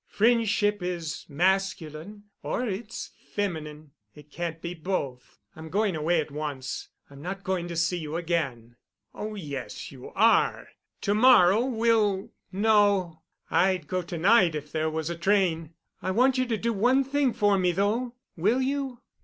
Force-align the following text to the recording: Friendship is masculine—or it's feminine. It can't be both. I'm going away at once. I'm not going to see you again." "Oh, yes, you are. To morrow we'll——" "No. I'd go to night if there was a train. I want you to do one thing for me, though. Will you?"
Friendship 0.07 0.81
is 0.81 1.27
masculine—or 1.29 2.67
it's 2.67 3.11
feminine. 3.35 3.91
It 4.15 4.31
can't 4.31 4.59
be 4.59 4.73
both. 4.73 5.37
I'm 5.55 5.69
going 5.69 5.95
away 5.95 6.19
at 6.19 6.31
once. 6.31 6.87
I'm 7.11 7.21
not 7.21 7.43
going 7.43 7.67
to 7.67 7.75
see 7.75 7.97
you 7.99 8.15
again." 8.15 8.77
"Oh, 9.13 9.35
yes, 9.35 9.91
you 9.91 10.09
are. 10.15 10.69
To 11.01 11.13
morrow 11.13 11.63
we'll——" 11.65 12.31
"No. 12.51 13.21
I'd 13.51 13.85
go 13.85 14.01
to 14.01 14.17
night 14.17 14.55
if 14.55 14.71
there 14.71 14.89
was 14.89 15.11
a 15.11 15.15
train. 15.15 15.75
I 16.01 16.09
want 16.09 16.35
you 16.39 16.47
to 16.47 16.57
do 16.57 16.73
one 16.73 17.03
thing 17.03 17.31
for 17.31 17.59
me, 17.59 17.71
though. 17.71 18.15
Will 18.35 18.59
you?" 18.59 19.01